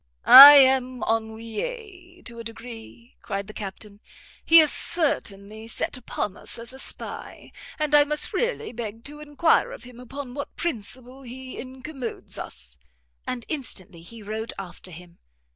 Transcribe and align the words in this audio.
"I 0.25 0.55
am 0.55 1.01
ennuyé 1.03 2.25
to 2.25 2.39
a 2.39 2.43
degree," 2.43 3.17
cried 3.21 3.45
the 3.45 3.53
Captain; 3.53 3.99
"he 4.43 4.59
is 4.59 4.71
certainly 4.71 5.67
set 5.67 5.95
upon 5.95 6.35
us 6.35 6.57
as 6.57 6.73
a 6.73 6.79
spy, 6.79 7.51
and 7.77 7.93
I 7.93 8.03
must 8.03 8.33
really 8.33 8.71
beg 8.71 8.93
leave 8.95 9.03
to 9.03 9.19
enquire 9.19 9.71
of 9.71 9.83
him 9.83 9.99
upon 9.99 10.33
what 10.33 10.55
principle 10.55 11.21
he 11.21 11.55
incommodes 11.55 12.39
us." 12.39 12.79
And 13.27 13.45
instantly 13.47 14.01
he 14.01 14.23
rode 14.23 14.53
after 14.57 14.89
him. 14.89 15.19